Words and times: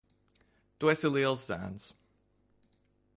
Tu 0.79 0.89
esi 0.93 1.11
liels 1.17 1.45
zēns. 1.51 1.87